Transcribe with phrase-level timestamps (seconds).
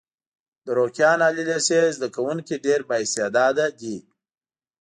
[0.65, 3.97] د روکيان عالي لیسې زده کوونکي ډېر با استعداده دي.